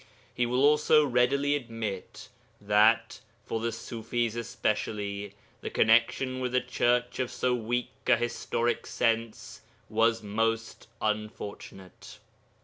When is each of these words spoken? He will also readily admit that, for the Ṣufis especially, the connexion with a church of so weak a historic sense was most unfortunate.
He 0.33 0.47
will 0.47 0.65
also 0.65 1.05
readily 1.05 1.53
admit 1.53 2.29
that, 2.59 3.19
for 3.45 3.59
the 3.59 3.69
Ṣufis 3.69 4.35
especially, 4.35 5.35
the 5.61 5.69
connexion 5.69 6.39
with 6.39 6.55
a 6.55 6.59
church 6.59 7.19
of 7.19 7.29
so 7.29 7.53
weak 7.53 7.91
a 8.07 8.17
historic 8.17 8.87
sense 8.87 9.61
was 9.89 10.23
most 10.23 10.87
unfortunate. 11.03 12.17